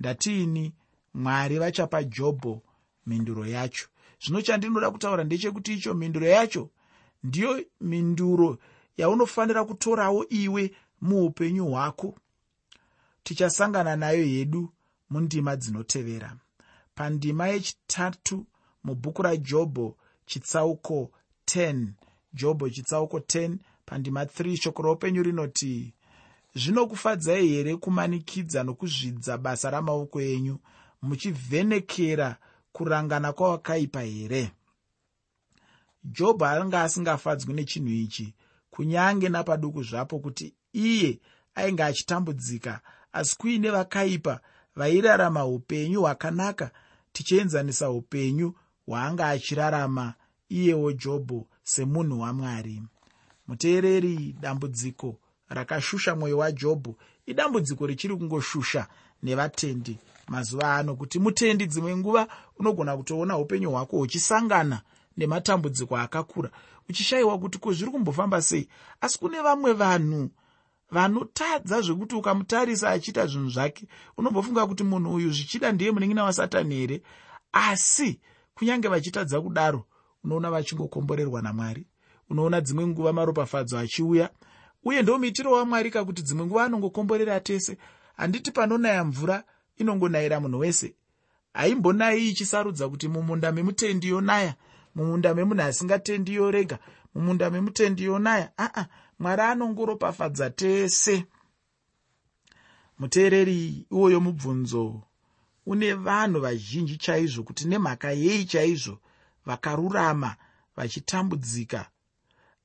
Ndatiini 0.00 0.72
mwari 1.14 1.58
vachapa 1.58 2.04
jobho 2.04 2.62
mhinduro 3.06 3.46
yacho 3.46 3.88
zvino 4.22 4.42
chandinoda 4.42 4.90
kutaura 4.90 5.24
ndechekuti 5.24 5.74
icho 5.74 5.94
mhinduro 5.94 6.26
yacho 6.26 6.70
ndiyo 7.22 7.64
mhinduro 7.80 8.58
yaunofanira 8.96 9.64
kutorawo 9.64 10.26
iwe 10.28 10.72
muupenyu 11.00 11.66
hwako. 11.66 12.18
Tichasangana 13.22 13.96
nayo 13.96 14.24
yedu 14.24 14.72
mundima 15.10 15.56
dzinotevera. 15.56 16.36
Pandima 16.94 17.48
yechitatu 17.48 18.46
mubhuku 18.84 19.22
rajobho 19.22 19.96
chitsauko 20.26 21.10
10 21.46 21.86
jobho 22.32 22.70
chitsauko 22.70 23.18
10 23.18 23.56
pandima 23.86 24.24
3 24.24 24.56
shoko 24.56 24.82
roupenyu 24.82 25.22
rinoti 25.22 25.94
zvinokufadzai 26.54 27.48
here 27.48 27.76
kumanikidza 27.76 28.62
nokuzvidza 28.62 29.38
basa 29.38 29.70
ramaoko 29.70 30.20
enyu 30.20 30.58
muchivhenekera 31.02 32.36
kurangana 32.78 33.32
kwawakaipa 33.32 34.00
here? 34.00 34.52
Jobho 36.04 36.44
anga 36.46 36.82
asingafadzwi 36.82 37.54
nechinhu 37.54 37.90
ichi 37.90 38.34
kunyange 38.70 39.28
napaduku 39.28 39.82
zvapo 39.82 40.18
kuti 40.18 40.54
iye 40.72 41.20
ainge 41.54 41.82
achitambudzika 41.84 42.80
asi 43.12 43.36
kuine 43.38 43.70
vakaipa 43.70 44.40
vairarama 44.76 45.46
upenyu 45.46 46.00
hwakanaka 46.00 46.70
tichienzanisa 47.12 47.90
upenyu 47.90 48.54
hwaanga 48.86 49.28
achirarama 49.28 50.14
iyewo 50.48 50.92
jobho 50.92 51.46
semunhu 51.62 52.20
wamwari. 52.20 52.82
Muteereri 53.46 54.36
dambudziko 54.40 55.16
rakashusha 55.48 56.14
mwoyo 56.14 56.38
wajobho 56.38 56.96
idambudziko 57.26 57.86
richiri 57.86 58.16
kungoshusha 58.16 58.86
nevatendi 59.22 59.98
mazuva 60.28 60.74
ano 60.74 60.96
kuti 60.96 61.18
mutendi 61.18 61.66
dzimwe 61.66 61.96
nguva 61.96 62.28
unogona 62.58 62.96
kutoona 62.96 63.38
upenyu 63.38 63.70
hwako 63.70 63.96
huchisangana 63.96 64.82
nematambudziko 65.16 65.96
akakura. 65.96 66.50
Uchishayiwa 66.88 67.38
kuti 67.38 67.58
ko 67.58 67.72
zviri 67.72 67.90
kumbofamba 67.90 68.42
sei? 68.42 68.68
Asi 69.00 69.18
kune 69.18 69.40
vamwe 69.40 69.72
vanhu 69.72 70.30
vanotadza 70.90 71.80
zvekuti 71.80 72.14
ukamutarisa 72.14 72.90
achiita 72.90 73.26
zvinhu 73.26 73.50
zvake 73.50 73.86
unombofunga 74.16 74.66
kuti 74.66 74.84
munhu 74.84 75.14
uyu 75.14 75.32
zvichida 75.32 75.72
ndiye 75.72 75.90
munin'ina 75.90 76.24
wasatani 76.24 76.74
here 76.74 77.02
asi 77.52 78.20
kunyange 78.54 78.88
vachitadza 78.88 79.40
kudaro 79.40 79.84
unoona 80.24 80.50
vachingokomborerwa 80.50 81.42
namwari. 81.42 81.86
Unoona 82.30 82.60
dzimwe 82.60 82.86
nguva 82.86 83.12
maropafadzo 83.12 83.78
achiuya 83.78 84.30
uye 84.84 85.02
ndo 85.02 85.18
muitiro 85.18 85.52
wamwari 85.52 85.90
kakuti 85.90 86.22
dzimwe 86.22 86.46
nguva 86.46 86.64
anongokomborera 86.64 87.40
tese. 87.40 87.78
Handiti 88.16 88.50
panonaya 88.50 89.04
mvura 89.04 89.44
inongonayira 89.78 90.40
munhu 90.40 90.58
wese. 90.58 90.94
Haimbonayi 91.52 92.28
ichisarudza 92.30 92.88
kuti 92.88 93.08
mumunda 93.08 93.52
memutendi 93.52 94.08
yonaya 94.08 94.54
mumunda 94.94 95.34
memunhu 95.34 95.62
asingatendi 95.62 96.34
yorega 96.34 96.78
mumunda 97.14 97.50
memutendi 97.50 98.02
yonaya 98.04 98.52
aa 98.58 98.84
mwari 99.18 99.42
anongoropafadza 99.42 100.50
tese. 100.50 101.24
Muteereri 102.98 103.86
iwoyo 103.92 104.20
mubvunzo 104.20 105.02
une 105.66 105.94
vanhu 105.94 106.40
vazhinji 106.40 106.96
chaizvo 106.96 107.42
kuti 107.42 107.68
nemhaka 107.68 108.10
yei 108.12 108.44
chaizvo 108.44 108.98
vakarurama 109.46 110.36
vachitambudzika? 110.76 111.90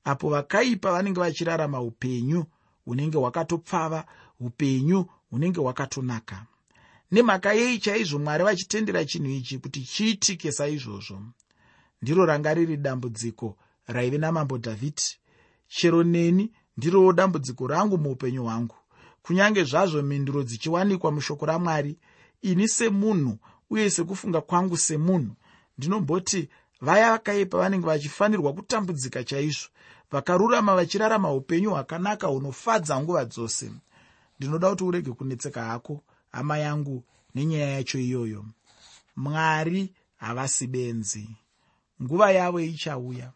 Apo 0.04 0.28
vakaipa 0.30 0.92
vanenge 0.92 1.20
vachirarama 1.20 1.80
upenyu 1.80 2.44
hunenge 2.84 3.18
hwakatopfava 3.18 4.06
upenyu 4.40 5.06
hunenge 5.30 5.60
hwakatonaka 5.60 6.46
nemhaka 7.10 7.52
yei 7.52 7.78
chaizvo 7.78 8.18
mwari 8.18 8.44
vachitendera 8.44 9.04
chinhu 9.04 9.30
ichi 9.30 9.58
kuti 9.58 9.80
chiitike 9.82 10.52
saizvozvo. 10.52 11.22
Ndiro 12.02 12.26
ranga 12.26 12.54
riri 12.54 12.76
dambudziko 12.76 13.56
raive 13.86 14.18
namambo 14.18 14.58
dhavhidhi. 14.58 15.16
Chero 15.68 16.02
neni 16.02 16.52
ndirowo 16.76 17.12
dambudziko 17.12 17.66
rangu 17.66 17.98
muupenyu 17.98 18.42
hwangu. 18.42 18.76
Kunyange 19.22 19.64
zvazvo 19.64 20.02
mhinduro 20.02 20.42
dzichiwanikwa 20.42 21.12
mushoko 21.12 21.46
ramwari 21.46 21.98
ini 22.42 22.68
semunhu 22.68 23.38
uye 23.70 23.90
sekufunga 23.90 24.40
kwangu 24.40 24.76
semunhu 24.76 25.34
ndinomboti 25.78 26.48
vaya 26.80 27.10
vakaipa 27.10 27.58
vanenge 27.58 27.86
vachifanirwa 27.86 28.52
kutambudzika 28.52 29.24
chaizvo 29.24 29.68
vakarurama 30.10 30.74
vachirarama 30.74 31.32
upenyu 31.32 31.70
hwakanaka 31.70 32.26
hunofadza 32.26 33.00
nguva 33.00 33.24
dzose. 33.24 33.72
Ndinoda 34.38 34.70
kuti 34.70 34.84
urege 34.84 35.12
kunetseka 35.12 35.64
hako 35.64 36.02
hama 36.34 36.58
yangu 36.58 37.04
nenyaya 37.34 37.70
yacho 37.70 37.98
iyoyo. 37.98 38.44
Mwari 39.16 39.94
havasi 40.16 40.66
benzi 40.66 41.28
nguva 42.02 42.30
yavo 42.32 42.60
ichauya. 42.60 43.32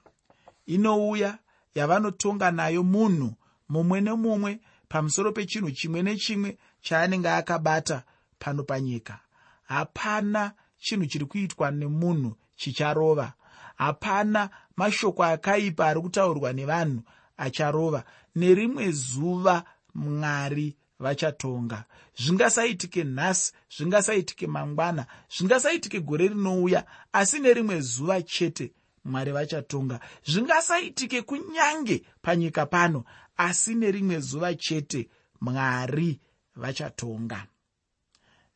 Inouya 0.67 1.39
yavanotonga 1.75 2.51
nayo 2.51 2.83
munhu 2.83 3.35
mumwe 3.69 4.01
nemumwe 4.01 4.61
pamusoro 4.89 5.33
pechinhu 5.33 5.71
chimwe 5.71 6.03
nechimwe 6.03 6.59
chaanenge 6.81 7.29
akabata 7.31 8.03
pano 8.39 8.63
panyika. 8.65 9.21
Hapana 9.65 10.53
chinhu 10.79 11.07
chiri 11.07 11.25
kuitwa 11.25 11.71
nemunhu 11.71 12.37
chicharova. 12.57 13.33
Hapana 13.77 14.51
mashoko 14.77 15.25
akaipa 15.25 15.87
ari 15.89 16.01
kutaurwa 16.01 16.53
nevanhu 16.53 17.03
acharova. 17.37 18.05
Nerimwe 18.35 18.91
zuva 18.91 19.65
mwari 19.95 20.77
vachatonga. 20.99 21.85
Zvingasaitike 22.17 23.05
nhasi 23.05 23.53
zvingasaitike 23.77 24.47
mangwana 24.47 25.07
zvingasaitike 25.37 26.01
gore 26.01 26.29
rinouya 26.29 26.85
asi 27.13 27.39
nerimwe 27.39 27.81
zuva 27.81 28.23
chete 28.23 28.73
mwari 29.05 29.33
vachatonga. 29.33 30.01
Zvingasaitike 30.27 31.23
kunyange 31.23 32.03
panyika 32.23 32.67
pano 32.67 33.05
asi 33.37 33.75
nerimwe 33.75 34.21
zuva 34.21 34.55
chete 34.55 35.09
mwari 35.41 36.21
vachatonga. 36.57 37.47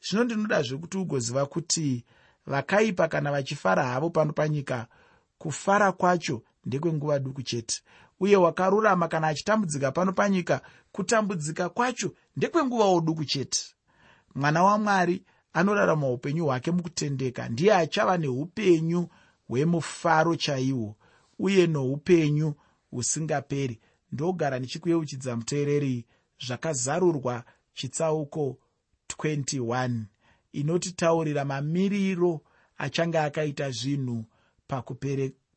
Zvino 0.09 0.25
ndinodazve 0.25 0.77
kuti 0.77 0.99
ugoziva 0.99 1.47
kuti 1.47 2.05
vakaipa 2.47 3.09
kana 3.09 3.33
vachifara 3.33 3.85
havo 3.85 4.11
pano 4.11 4.33
panyika 4.33 4.87
kufara 5.39 5.93
kwacho 5.93 6.43
ndekwenguva 6.65 7.19
duku 7.19 7.43
chete 7.43 7.83
uye 8.21 8.37
wakarurama 8.37 9.09
kana 9.09 9.29
achitambudzika 9.29 9.93
pano 9.93 10.13
panyika 10.13 10.61
kutambudzika 10.93 11.69
kwacho 11.69 12.15
ndekwenguvawo 12.37 13.01
duku 13.01 13.25
chete. 13.25 13.61
Mwana 14.35 14.63
wamwari 14.63 15.23
anorarama 15.53 16.11
upenyu 16.11 16.45
hwake 16.45 16.71
mukutendeka 16.71 17.49
ndiye 17.49 17.75
achava 17.75 18.19
neupenyu 18.19 19.09
hwemufaro 19.49 20.37
chaihwo 20.37 20.97
uye 21.39 21.67
noupenyu 21.67 22.55
husingaperi. 22.91 23.81
Ndogara 24.13 24.59
ndichikuyeuchidza 24.59 25.37
muteereri 25.37 26.07
zvakazarurwa 26.47 27.45
chitsauko 27.75 28.59
21 29.09 30.01
inotitaurira 30.53 31.45
mamiriro 31.45 32.41
achange 32.79 33.19
akaita 33.19 33.71
zvinhu 33.71 34.25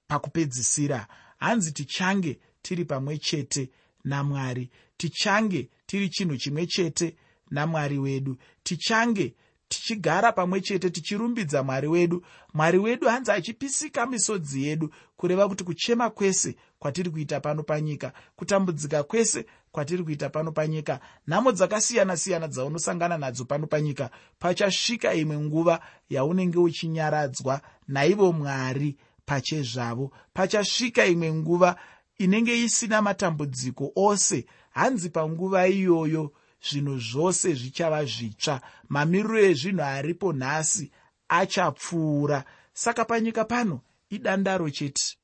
pakupedzisira 0.07 1.07
hanzi 1.45 1.71
tichange 1.71 2.39
tiri 2.61 2.85
pamwe 2.85 3.17
chete 3.17 3.69
namwari. 4.03 4.69
Tichange 4.97 5.69
tiri 5.85 6.09
chinhu 6.09 6.37
chimwe 6.37 6.67
chete 6.67 7.15
namwari 7.51 7.97
wedu. 7.99 8.37
Tichange 8.63 9.35
tichigara 9.67 10.31
pamwe 10.31 10.61
chete 10.61 10.89
tichirumbidza 10.89 11.63
mwari 11.63 11.87
wedu. 11.87 12.25
Mwari 12.53 12.77
wedu 12.77 13.07
hanzi 13.07 13.31
achipisika 13.31 14.05
misodzi 14.05 14.63
yedu 14.63 14.93
kureva 15.17 15.47
kuti 15.49 15.63
kuchema 15.63 16.09
kwese 16.09 16.55
kwatiri 16.79 17.09
kuita 17.09 17.39
pano 17.39 17.63
panyika 17.63 18.13
kutambudzika 18.35 19.03
kwese 19.03 19.45
kwatiri 19.71 20.03
kuita 20.03 20.29
pano 20.29 20.51
panyika 20.51 20.99
nhamo 21.27 21.51
dzakasiyana-siyana 21.51 22.47
dzaunosangana 22.47 23.17
nadzo 23.17 23.45
pano 23.45 23.67
panyika 23.67 24.09
pachasvika 24.39 25.13
imwe 25.13 25.37
nguva 25.39 25.79
yaunenge 26.09 26.57
uchinyaradzwa 26.59 27.61
naivo 27.87 28.31
mwari 28.31 28.97
pachezvavo 29.25 30.11
pachasvika 30.33 31.05
imwe 31.05 31.33
nguva 31.33 31.75
inenge 32.17 32.63
isina 32.63 33.01
matambudziko 33.01 33.91
ose 33.95 34.45
hanzi 34.69 35.09
panguva 35.09 35.67
iyoyo 35.67 36.31
zvinhu 36.69 36.99
zvose 36.99 37.53
zvichava 37.53 38.05
zvitsva. 38.05 38.61
Mamiriro 38.89 39.39
ezvinhu 39.39 39.83
aripo 39.83 40.33
nhasi 40.33 40.91
achapfuura. 41.29 42.43
Saka 42.73 43.05
panyika 43.05 43.45
pano 43.45 43.81
idandaro 44.09 44.69
chete. 44.69 45.17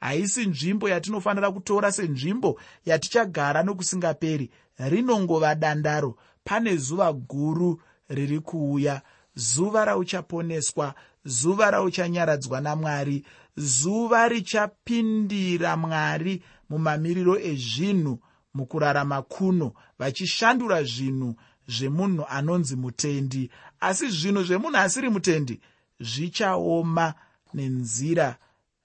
Haisi 0.00 0.46
nzvimbo 0.46 0.88
yatinofanira 0.88 1.50
kutora 1.50 1.92
senzvimbo 1.92 2.60
yatichagara 2.84 3.62
nokusingaperi. 3.62 4.50
Rinongova 4.78 5.54
dandaro. 5.54 6.16
Pane 6.44 6.76
zuva 6.76 7.12
guru 7.12 7.80
riri 8.08 8.40
kuuya. 8.40 9.02
Zuva 9.34 9.84
rauchaponeswa. 9.84 10.94
Zuva 11.24 11.70
rauchanyaradzwa 11.70 12.60
namwari 12.60 13.24
zuva 13.56 14.28
richapindira 14.28 15.76
mwari 15.76 16.42
mumamiriro 16.70 17.38
ezvinhu 17.38 18.18
mukurarama 18.54 19.22
kuno 19.22 19.72
vachishandura 19.98 20.82
zvinhu 20.84 21.34
zvemunhu 21.68 22.24
anonzi 22.28 22.76
mutendi. 22.76 23.50
Asi 23.80 24.08
zvinhu 24.08 24.42
zvemunhu 24.44 24.76
asiri 24.76 25.08
mutendi 25.08 25.60
zvichaoma 26.00 27.14
nenzira 27.54 28.36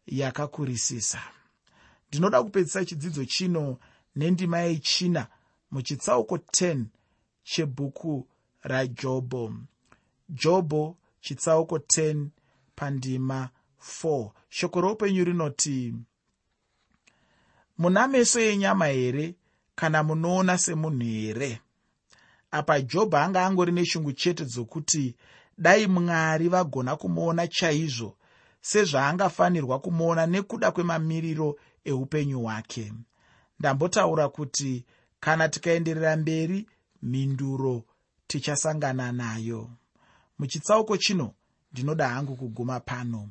yakakurisisa. 0.08 1.22
Ndinoda 2.10 2.44
kupedzisa 2.44 2.86
chidzidzo 2.86 3.26
chino 3.26 3.78
nendima 4.16 4.60
yechina 4.60 5.28
muchitsauko 5.72 6.36
10 6.36 6.86
chebhuku 7.44 8.28
rajobho. 8.62 9.54
Jobho 10.30 10.98
chitsauko 11.22 11.78
10 11.78 12.28
pandima 12.76 13.50
4 13.80 14.32
shoko 14.50 14.82
roupenyu 14.82 15.24
rinoti 15.24 15.96
muna 17.78 18.08
meso 18.08 18.40
enyama 18.40 18.88
here 18.88 19.36
kana 19.76 20.04
munoona 20.04 20.58
semunhu 20.58 21.06
here 21.06 21.62
apa 22.52 22.82
jobho 22.82 23.18
anga 23.18 23.46
angori 23.46 23.72
neshungu 23.72 24.12
chete 24.14 24.46
dzokuti 24.46 25.16
dai 25.58 25.88
mwari 25.88 26.48
vagona 26.50 26.96
kumuona 26.96 27.48
chaizvo 27.48 28.18
sezvaangafanirwa 28.62 29.80
kumuona 29.80 30.26
nekuda 30.26 30.72
kwemamiriro 30.72 31.58
eupenyu 31.86 32.42
hwake. 32.42 32.94
Ndambotaura 33.60 34.30
kuti 34.30 34.86
kana 35.20 35.50
tikaenderera 35.50 36.18
mberi 36.18 36.68
mhinduro 37.02 37.84
tichasangana 38.28 39.12
nayo. 39.12 39.70
Muchitsauko 40.40 40.98
chino 40.98 41.34
ndinoda 41.72 42.10
hangu 42.10 42.36
kuguma 42.36 42.80
pano 42.80 43.30